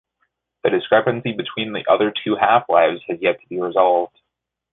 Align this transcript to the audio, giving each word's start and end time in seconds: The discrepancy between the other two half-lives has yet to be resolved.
The 0.63 0.71
discrepancy 0.71 1.31
between 1.31 1.73
the 1.73 1.85
other 1.87 2.11
two 2.23 2.35
half-lives 2.35 3.01
has 3.07 3.21
yet 3.21 3.39
to 3.39 3.47
be 3.47 3.61
resolved. 3.61 4.17